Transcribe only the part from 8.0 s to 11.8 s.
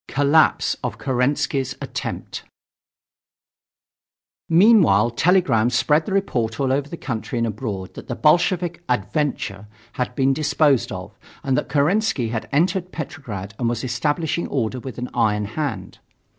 the Bolshevik "adventure" had been disposed of and that